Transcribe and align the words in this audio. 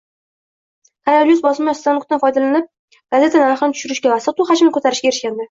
Karolyus 1.09 1.43
bosma 1.43 1.75
stanokdan 1.81 2.21
foydalanib, 2.23 2.73
gazeta 3.17 3.45
narxini 3.45 3.79
tushirishga 3.79 4.13
va 4.15 4.19
sotuv 4.29 4.53
hajmini 4.55 4.77
ko‘tarishga 4.81 5.11
erishgandi. 5.15 5.39